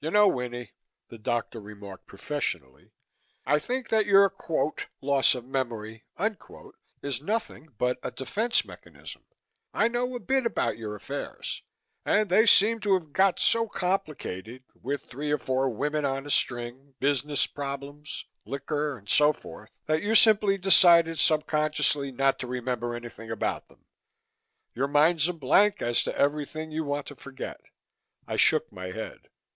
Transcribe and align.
"You 0.00 0.12
know, 0.12 0.28
Winnie," 0.28 0.74
the 1.08 1.18
doctor 1.18 1.60
remarked 1.60 2.06
professionally, 2.06 2.92
"I 3.44 3.58
think 3.58 3.88
that 3.88 4.06
your 4.06 4.30
quote 4.30 4.86
loss 5.00 5.34
of 5.34 5.44
memory 5.44 6.04
unquote 6.16 6.76
is 7.02 7.20
nothing 7.20 7.70
but 7.76 7.98
a 8.00 8.12
defense 8.12 8.64
mechanism. 8.64 9.24
I 9.74 9.88
know 9.88 10.14
a 10.14 10.20
bit 10.20 10.46
about 10.46 10.78
your 10.78 10.94
affairs 10.94 11.62
and 12.04 12.28
they 12.28 12.46
seem 12.46 12.78
to 12.82 12.94
have 12.94 13.12
got 13.12 13.40
so 13.40 13.66
complicated 13.66 14.62
with 14.80 15.06
three 15.06 15.32
or 15.32 15.38
four 15.38 15.68
women 15.68 16.04
on 16.04 16.26
a 16.26 16.30
string, 16.30 16.94
business 17.00 17.48
problems, 17.48 18.24
liquor 18.44 18.96
and 18.96 19.08
so 19.08 19.32
forth 19.32 19.80
that 19.86 20.00
you 20.00 20.14
simply 20.14 20.58
decided 20.58 21.18
subconsciously 21.18 22.12
not 22.12 22.38
to 22.38 22.46
remember 22.46 22.94
anything 22.94 23.32
about 23.32 23.66
them. 23.66 23.84
Your 24.76 24.86
mind's 24.86 25.26
a 25.26 25.32
blank 25.32 25.82
as 25.82 26.04
to 26.04 26.16
everything 26.16 26.70
you 26.70 26.84
want 26.84 27.06
to 27.06 27.16
forget." 27.16 27.60
I 28.28 28.36
shook 28.36 28.70
my 28.70 28.92
head. 28.92 29.28